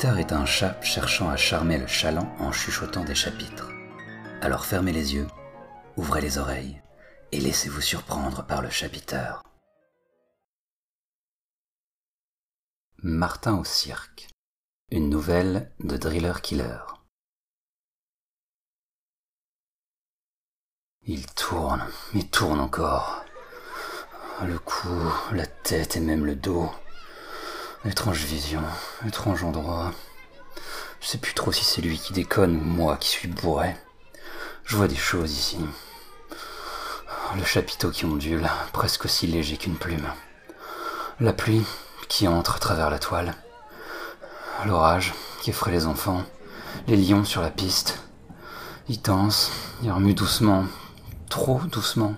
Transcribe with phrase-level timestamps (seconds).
[0.00, 3.72] serviteur est un chat cherchant à charmer le chaland en chuchotant des chapitres.
[4.40, 5.26] Alors fermez les yeux,
[5.96, 6.80] ouvrez les oreilles
[7.32, 9.42] et laissez-vous surprendre par le chapiteur.
[12.98, 14.28] Martin au cirque.
[14.92, 16.78] Une nouvelle de Driller Killer.
[21.02, 21.84] Il tourne,
[22.14, 23.24] mais tourne encore.
[24.46, 24.88] Le cou,
[25.32, 26.70] la tête et même le dos.
[27.84, 28.62] Étrange vision,
[29.06, 29.92] étrange endroit.
[31.00, 33.76] Je sais plus trop si c'est lui qui déconne ou moi qui suis bourré.
[34.64, 35.58] Je vois des choses ici.
[37.36, 40.08] Le chapiteau qui ondule, presque aussi léger qu'une plume.
[41.20, 41.64] La pluie
[42.08, 43.34] qui entre à travers la toile.
[44.66, 46.24] L'orage qui effraie les enfants.
[46.88, 48.00] Les lions sur la piste.
[48.88, 49.52] Ils dansent,
[49.84, 50.64] ils remuent doucement,
[51.30, 52.16] trop doucement.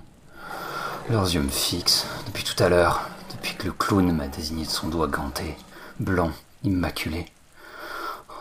[1.10, 3.10] Leurs yeux me fixent depuis tout à l'heure,
[3.40, 5.56] depuis que le clown m'a désigné de son doigt ganté,
[5.98, 6.30] blanc,
[6.62, 7.24] immaculé.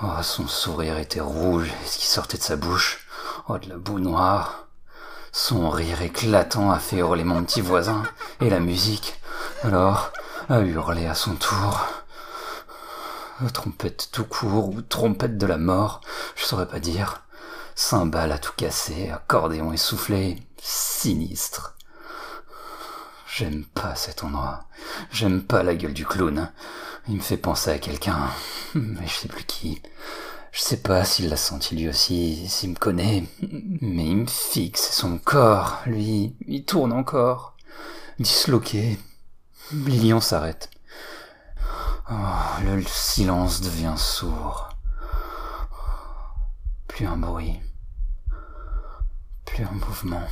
[0.04, 3.08] Oh, son sourire était rouge, et ce qui sortait de sa bouche,
[3.48, 4.68] oh, de la boue noire.
[5.32, 8.04] Son rire éclatant a fait hurler mon petit voisin,
[8.42, 9.22] et la musique,
[9.64, 10.12] alors,
[10.50, 11.88] a hurlé à son tour.
[13.54, 16.02] Trompette tout court, ou trompette de la mort,
[16.36, 17.22] je saurais pas dire.
[17.74, 21.78] Cymbale à tout casser, accordéon essoufflé, sinistre.
[23.32, 24.66] J'aime pas cet endroit.
[25.12, 26.52] J'aime pas la gueule du clown.
[27.08, 28.30] Il me fait penser à quelqu'un,
[28.74, 29.82] mais je sais plus qui.
[30.52, 34.92] Je sais pas s'il l'a senti lui aussi, s'il me connaît, mais il me fixe,
[34.92, 37.56] son corps, lui, il tourne encore.
[38.18, 38.98] Disloqué.
[39.72, 40.72] Lilian s'arrête.
[42.12, 42.16] Oh,
[42.64, 44.70] le silence devient sourd.
[46.88, 47.60] Plus un bruit.
[49.46, 50.28] Plus un mouvement.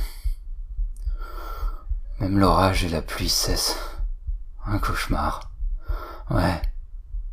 [2.20, 3.76] Même l'orage et la pluie cessent.
[4.66, 5.50] Un cauchemar.
[6.30, 6.60] Ouais,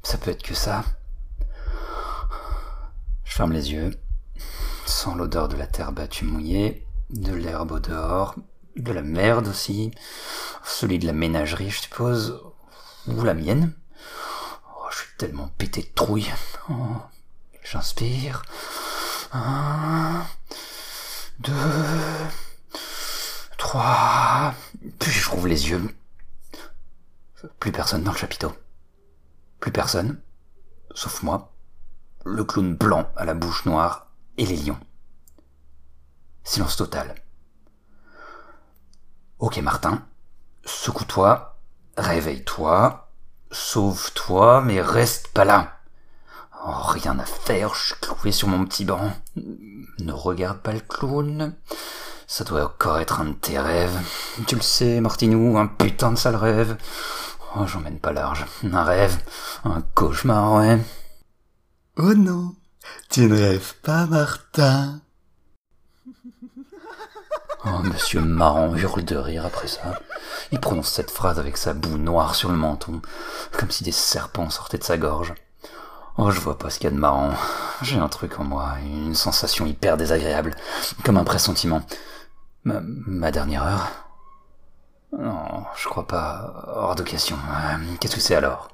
[0.03, 0.83] ça peut être que ça.
[3.23, 3.92] Je ferme les yeux,
[4.86, 8.36] sens l'odeur de la terre battue mouillée, de l'herbe au dehors,
[8.76, 9.92] de la merde aussi,
[10.64, 12.39] celui de la ménagerie, je suppose,
[13.08, 13.73] ou la mienne.
[14.70, 16.32] Oh, je suis tellement pété de trouille.
[16.70, 16.73] Oh,
[17.64, 18.43] J'inspire.
[19.33, 20.23] Un,
[21.39, 21.52] deux,
[24.99, 25.95] Puis je rouvre les yeux.
[27.59, 28.53] Plus personne dans le chapiteau.
[29.59, 30.21] Plus personne,
[30.93, 31.52] sauf moi,
[32.25, 34.80] le clown blanc à la bouche noire et les lions.
[36.43, 37.15] Silence total.
[39.39, 40.05] Ok Martin,
[40.64, 41.59] secoue-toi,
[41.97, 43.09] réveille-toi,
[43.52, 45.80] sauve-toi, mais reste pas là.
[46.67, 49.11] Oh, rien à faire, je suis cloué sur mon petit banc.
[49.35, 51.55] Ne regarde pas le clown.
[52.27, 53.97] Ça doit encore être un de tes rêves.
[54.47, 56.77] Tu le sais, Martinou, un putain de sale rêve.
[57.55, 58.45] Oh, j'emmène pas large.
[58.63, 59.17] Un rêve,
[59.63, 60.80] un cauchemar, ouais.
[61.97, 62.53] Oh non,
[63.09, 64.99] tu ne rêves pas, Martin.
[67.64, 70.02] Oh, monsieur Marrant hurle de rire après ça.
[70.52, 73.02] Il prononce cette phrase avec sa boue noire sur le menton,
[73.53, 75.33] comme si des serpents sortaient de sa gorge.
[76.17, 77.33] Oh, je vois pas ce qu'il y a de marrant.
[77.81, 80.55] J'ai un truc en moi, une sensation hyper désagréable,
[81.03, 81.81] comme un pressentiment.
[82.65, 83.92] Ma, ma dernière heure?
[85.17, 86.65] Non, je crois pas.
[86.67, 87.37] Hors de question.
[87.37, 88.70] Euh, Qu'est-ce que c'est alors?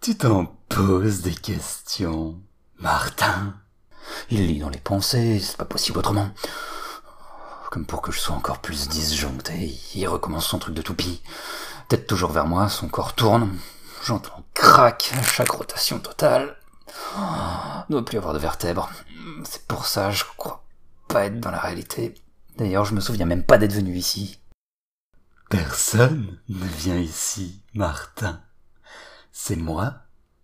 [0.00, 2.38] Tu t'en poses des questions,
[2.78, 3.54] Martin?
[4.30, 6.28] Il lit dans les pensées, c'est pas possible autrement.
[7.70, 11.22] Comme pour que je sois encore plus disjoncté, il recommence son truc de toupie.
[11.88, 13.56] Tête toujours vers moi, son corps tourne.
[14.04, 16.56] J'entends crac à chaque rotation totale.
[17.16, 17.20] Oh,
[17.88, 18.90] doit plus avoir de vertèbres.
[19.44, 20.64] C'est pour ça, je crois
[21.08, 22.14] pas être dans la réalité.
[22.56, 24.40] D'ailleurs, je me souviens même pas d'être venu ici.
[25.50, 28.40] Personne ne vient ici, Martin.
[29.32, 29.94] C'est moi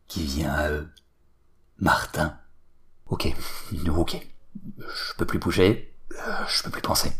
[0.08, 0.90] qui viens à eux.
[1.78, 2.36] Martin.
[3.06, 3.28] Ok,
[3.88, 4.28] ok.
[4.78, 7.12] Je peux plus bouger, euh, je peux plus penser.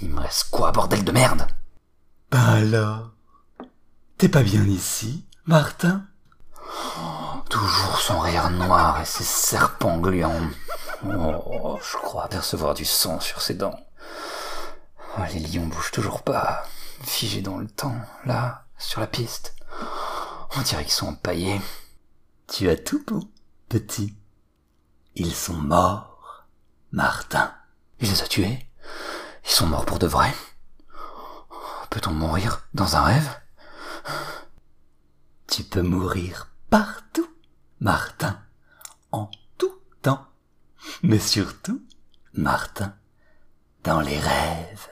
[0.00, 1.46] Il me reste quoi, bordel de merde?
[2.30, 3.10] Ben alors,
[4.18, 6.06] t'es pas bien ici, Martin?
[7.50, 10.50] Toujours son rire noir et ses serpents gluants.
[11.04, 13.78] Oh, je crois apercevoir du sang sur ses dents.
[15.16, 16.64] Oh, les lions bougent toujours pas,
[17.02, 19.54] figés dans le temps, là, sur la piste.
[20.56, 21.60] On dirait qu'ils sont empaillés.
[22.48, 23.20] Tu as tout bon,
[23.68, 24.16] petit.
[25.14, 26.46] Ils sont morts,
[26.90, 27.54] Martin.
[28.00, 28.68] Il les a tués
[29.44, 30.32] Ils sont morts pour de vrai
[31.90, 33.40] Peut-on mourir dans un rêve?
[35.46, 37.28] Tu peux mourir partout,
[37.78, 38.42] Martin,
[39.12, 40.26] en tout temps.
[41.02, 41.86] Mais surtout,
[42.32, 42.96] Martin,
[43.84, 44.88] dans les rêves.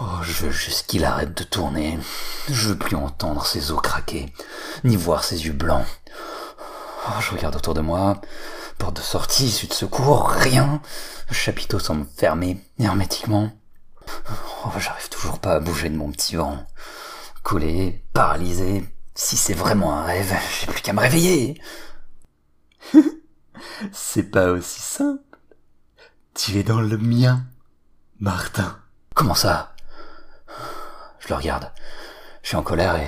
[0.00, 1.98] Oh, je veux juste qu'il arrête de tourner.
[2.48, 4.32] Je veux plus entendre ses os craquer,
[4.84, 5.86] ni voir ses yeux blancs.
[7.08, 8.20] Oh, je regarde autour de moi.
[8.78, 10.80] Porte de sortie, issue de secours, rien.
[11.28, 13.50] Le chapiteau semble fermé hermétiquement.
[14.64, 16.64] Oh, j'arrive toujours pas à bouger de mon petit vent.
[17.42, 18.84] Collé, paralysé.
[19.16, 21.60] Si c'est vraiment un rêve, j'ai plus qu'à me réveiller.
[23.92, 25.22] c'est pas aussi simple.
[26.34, 27.44] Tu es dans le mien,
[28.20, 28.78] Martin.
[29.12, 29.74] Comment ça?
[31.28, 31.70] Je le regarde.
[32.42, 32.98] Je suis en colère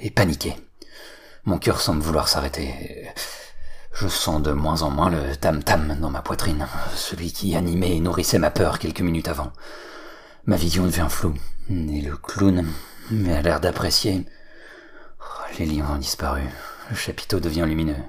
[0.00, 0.56] et, paniqué.
[1.44, 3.08] Mon cœur semble vouloir s'arrêter.
[3.92, 6.66] Je sens de moins en moins le tam-tam dans ma poitrine,
[6.96, 9.52] celui qui animait et nourrissait ma peur quelques minutes avant.
[10.44, 11.36] Ma vision devient floue,
[11.70, 12.66] et le clown
[13.12, 14.26] a l'air d'apprécier.
[15.20, 16.42] Oh, les livres ont disparu,
[16.90, 18.02] le chapiteau devient lumineux.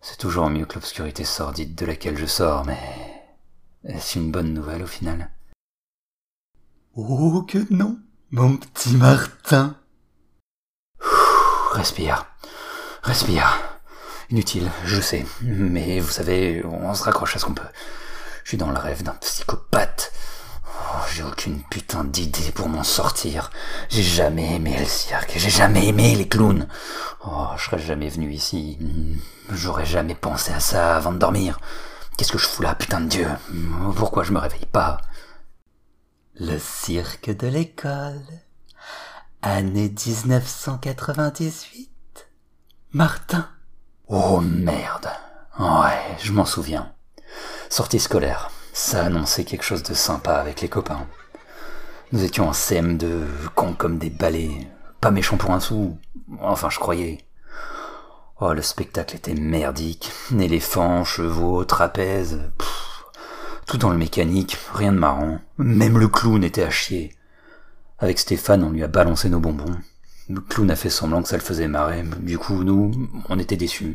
[0.00, 2.80] C'est toujours mieux que l'obscurité sordide de laquelle je sors, mais
[3.84, 5.30] est-ce une bonne nouvelle au final?
[6.96, 9.74] Oh que non, mon petit Martin.
[11.72, 12.26] respire,
[13.02, 13.58] respire.
[14.30, 17.62] Inutile, je sais, mais vous savez, on se raccroche à ce qu'on peut.
[18.44, 20.12] Je suis dans le rêve d'un psychopathe.
[20.66, 23.50] Oh, j'ai aucune putain d'idée pour m'en sortir.
[23.88, 26.68] J'ai jamais aimé le cirque, j'ai jamais aimé les clowns.
[27.26, 28.78] Oh, je serais jamais venu ici.
[29.50, 31.58] J'aurais jamais pensé à ça avant de dormir.
[32.18, 33.28] Qu'est-ce que je fous là, putain de Dieu?
[33.96, 35.00] Pourquoi je me réveille pas?
[36.40, 38.22] Le cirque de l'école.
[39.42, 42.28] Année 1998.
[42.92, 43.48] Martin.
[44.06, 45.08] Oh merde.
[45.58, 46.92] Ouais, je m'en souviens.
[47.68, 48.52] Sortie scolaire.
[48.72, 51.08] Ça annonçait quelque chose de sympa avec les copains.
[52.12, 53.24] Nous étions en CM2,
[53.56, 54.70] cons comme des balais.
[55.00, 55.98] Pas méchants pour un sou.
[56.40, 57.18] Enfin, je croyais.
[58.40, 60.12] Oh, le spectacle était merdique.
[60.38, 62.40] Éléphants, chevaux, trapèzes.
[63.68, 65.40] Tout dans le mécanique, rien de marrant.
[65.58, 67.14] Même le clown était à chier.
[67.98, 69.76] Avec Stéphane, on lui a balancé nos bonbons.
[70.30, 72.02] Le clown a fait semblant que ça le faisait marrer.
[72.20, 72.90] Du coup, nous,
[73.28, 73.94] on était déçus.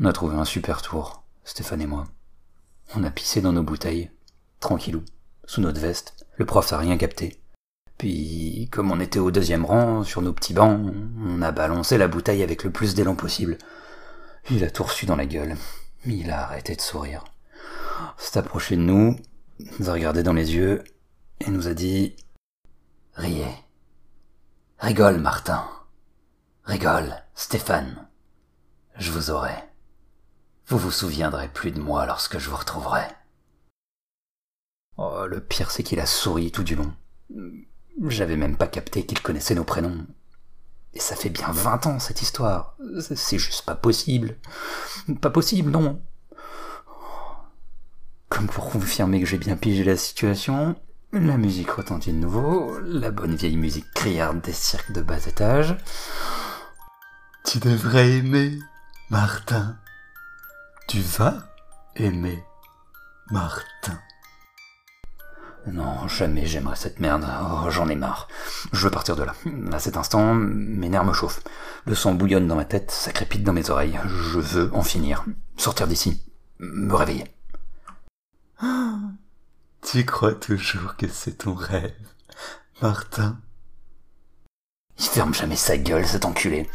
[0.00, 2.04] On a trouvé un super tour, Stéphane et moi.
[2.96, 4.10] On a pissé dans nos bouteilles,
[4.60, 5.02] tranquillou,
[5.44, 6.26] sous notre veste.
[6.38, 7.38] Le prof a rien capté.
[7.98, 10.80] Puis, comme on était au deuxième rang, sur nos petits bancs,
[11.22, 13.58] on a balancé la bouteille avec le plus d'élan possible.
[14.50, 15.56] Il a tout dans la gueule.
[16.06, 17.24] Il a arrêté de sourire.
[18.16, 19.16] S'est approché de nous,
[19.78, 20.82] nous a regardé dans les yeux,
[21.40, 22.16] et nous a dit
[23.14, 23.54] Riez.
[24.78, 25.64] Rigole, Martin.
[26.64, 28.08] Rigole, Stéphane.
[28.96, 29.54] Je vous aurai.
[30.66, 33.02] Vous vous souviendrez plus de moi lorsque je vous retrouverai.
[34.96, 36.92] Oh, le pire, c'est qu'il a souri tout du long.
[38.06, 40.06] J'avais même pas capté qu'il connaissait nos prénoms.
[40.94, 42.76] Et ça fait bien vingt ans, cette histoire.
[43.00, 44.38] C'est juste pas possible.
[45.20, 46.00] Pas possible, non.
[48.34, 50.74] Comme pour confirmer que j'ai bien pigé la situation,
[51.12, 55.76] la musique retentit de nouveau, la bonne vieille musique criarde des cirques de bas étage.
[57.44, 58.58] Tu devrais aimer,
[59.08, 59.76] Martin.
[60.88, 61.44] Tu vas
[61.94, 62.42] aimer,
[63.30, 64.00] Martin.
[65.68, 67.24] Non, jamais j'aimerais cette merde.
[67.40, 68.26] Oh, j'en ai marre.
[68.72, 69.36] Je veux partir de là.
[69.72, 71.44] À cet instant, mes nerfs me chauffent.
[71.86, 74.00] Le sang bouillonne dans ma tête, ça crépite dans mes oreilles.
[74.06, 75.24] Je veux en finir.
[75.56, 76.20] Sortir d'ici.
[76.58, 77.26] Me réveiller.
[79.82, 81.94] tu crois toujours que c'est ton rêve,
[82.82, 83.38] Martin?
[84.98, 86.68] Il ferme jamais sa gueule, cet enculé.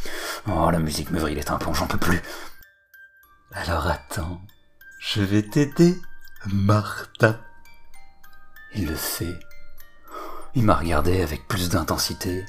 [0.48, 2.22] Oh, la musique me vrille les tympans, j'en peux plus.
[3.52, 4.42] Alors attends,
[5.00, 5.98] je vais t'aider,
[6.48, 7.40] Martin.
[8.76, 9.40] Il le fait.
[10.56, 12.46] Il m'a regardé avec plus d'intensité.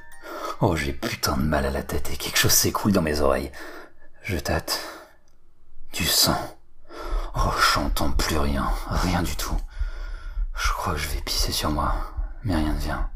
[0.60, 3.52] Oh, j'ai putain de mal à la tête et quelque chose s'écoule dans mes oreilles.
[4.22, 4.80] Je tâte.
[5.92, 6.59] Du sang.
[7.34, 8.68] Oh, j'entends plus rien.
[8.88, 9.56] Rien du tout.
[10.54, 11.94] Je crois que je vais pisser sur moi.
[12.44, 13.10] Mais rien ne vient.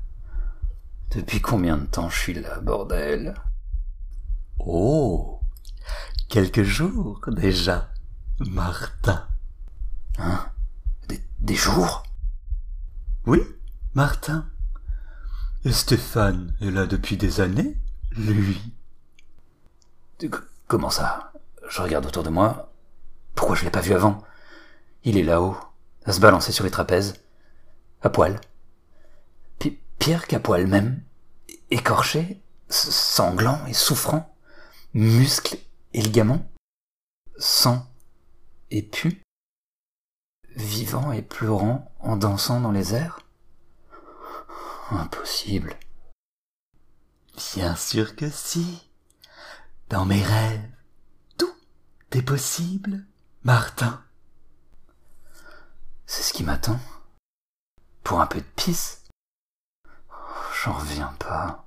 [1.10, 3.34] Depuis combien de temps je suis là, bordel?
[4.58, 5.40] Oh
[6.28, 7.88] Quelques jours déjà,
[8.40, 9.26] Martin.
[10.18, 10.46] Hein?
[11.08, 12.02] Des, des jours?
[13.26, 13.40] Oui,
[13.94, 14.46] Martin.
[15.64, 17.78] Et Stéphane est là depuis des années,
[18.16, 18.74] lui.
[20.66, 21.32] Comment ça?
[21.68, 22.73] Je regarde autour de moi.
[23.34, 24.22] Pourquoi je l'ai pas vu avant?
[25.02, 25.56] Il est là-haut,
[26.04, 27.14] à se balancer sur les trapèzes,
[28.02, 28.40] à poil.
[29.98, 31.02] Pire qu'à poil même,
[31.70, 34.36] écorché, sanglant et souffrant,
[34.92, 35.56] muscles
[35.94, 36.46] et ligaments,
[37.38, 37.86] sang
[38.70, 39.22] et pu
[40.56, 43.20] vivant et pleurant en dansant dans les airs?
[44.90, 45.74] Impossible.
[47.54, 48.90] Bien sûr que si.
[49.88, 50.70] Dans mes rêves,
[51.38, 51.54] tout
[52.12, 53.06] est possible,
[53.44, 54.02] Martin.
[56.06, 56.80] C'est ce qui m'attend
[58.02, 59.02] Pour un peu de pisse
[60.62, 61.66] J'en reviens pas.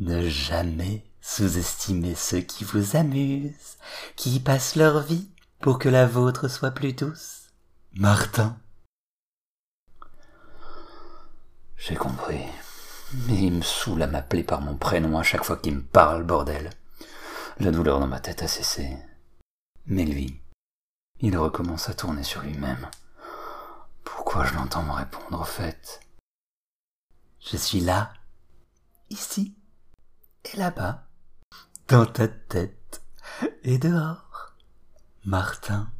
[0.00, 3.76] Ne jamais Sous-estimez ceux qui vous amusent,
[4.16, 5.28] qui passent leur vie
[5.60, 7.50] pour que la vôtre soit plus douce.
[7.92, 8.56] Martin.
[11.76, 12.40] J'ai compris.
[13.26, 16.24] Mais il me saoule à m'appeler par mon prénom à chaque fois qu'il me parle,
[16.24, 16.70] bordel.
[17.60, 18.96] La douleur dans ma tête a cessé.
[19.90, 20.38] Mais lui,
[21.20, 22.90] il recommence à tourner sur lui-même.
[24.04, 26.00] Pourquoi je l'entends me répondre, au fait?
[27.40, 28.12] Je suis là,
[29.08, 29.56] ici
[30.44, 31.06] et là-bas,
[31.88, 33.02] dans ta tête
[33.62, 34.54] et dehors.
[35.24, 35.90] Martin.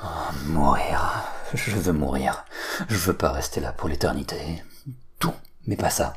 [0.00, 1.24] Oh, mourir.
[1.52, 2.44] Je veux mourir.
[2.88, 4.62] Je veux pas rester là pour l'éternité.
[5.18, 5.34] Tout,
[5.66, 6.14] mais pas ça.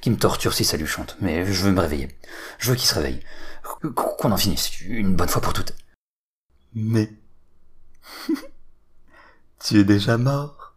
[0.00, 1.16] Qui me torture si ça lui chante.
[1.20, 2.16] Mais je veux me réveiller.
[2.58, 3.20] Je veux qu'il se réveille.
[3.94, 5.74] Qu'on en finisse une bonne fois pour toutes.
[6.74, 7.12] Mais
[9.60, 10.74] tu es déjà mort.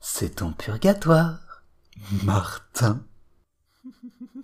[0.00, 1.62] C'est ton purgatoire,
[2.22, 3.00] Martin.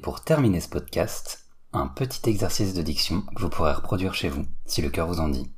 [0.00, 4.46] pour terminer ce podcast, un petit exercice de diction que vous pourrez reproduire chez vous,
[4.66, 5.52] si le cœur vous en dit.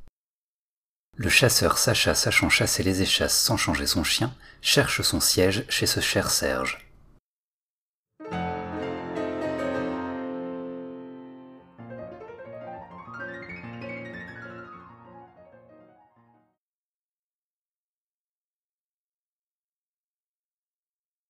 [1.15, 5.85] Le chasseur Sacha sachant chasser les échasses sans changer son chien, cherche son siège chez
[5.85, 6.82] ce cher Serge.